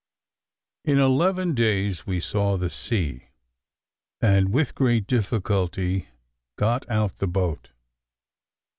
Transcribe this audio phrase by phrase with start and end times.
[0.83, 3.27] In eleven days we saw the sea,
[4.19, 6.07] and, with great difficulty,
[6.57, 7.69] got out the boat.